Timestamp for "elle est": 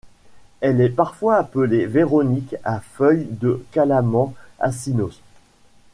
0.61-0.89